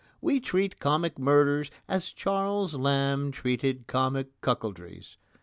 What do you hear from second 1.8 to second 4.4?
as Charles Lamb treated comic